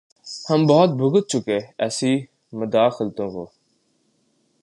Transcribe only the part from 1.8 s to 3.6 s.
ایسی مداخلتوں کو۔